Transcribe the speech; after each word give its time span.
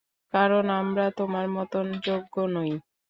কারণ 0.33 0.65
আমরা 0.79 1.05
তোমার 1.19 1.45
মতন 1.55 1.85
যোগ্য 2.05 2.35
নই? 2.55 2.71